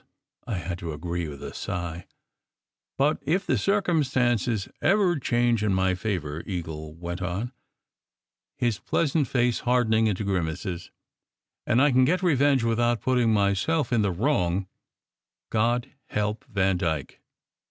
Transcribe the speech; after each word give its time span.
I 0.47 0.55
had 0.55 0.79
to 0.79 0.93
agree 0.93 1.27
with 1.27 1.43
a 1.43 1.53
sigh. 1.53 2.07
"But 2.97 3.19
if 3.21 3.45
the 3.45 3.55
circumstances 3.55 4.67
ever 4.81 5.19
change 5.19 5.63
in 5.63 5.75
my 5.75 5.93
favour," 5.93 6.41
Eagle 6.47 6.95
went 6.95 7.21
on, 7.21 7.51
his 8.57 8.79
pleasant 8.79 9.27
face 9.27 9.59
hardening 9.59 10.07
into 10.07 10.23
grimness, 10.23 10.89
"and 11.67 11.79
I 11.79 11.91
can 11.91 12.03
get 12.05 12.23
revenge 12.23 12.63
without 12.63 13.01
putting 13.01 13.31
myself 13.31 13.93
in 13.93 14.01
the 14.01 14.11
wrong, 14.11 14.67
God 15.51 15.91
help 16.07 16.45
Vandyke!" 16.49 17.19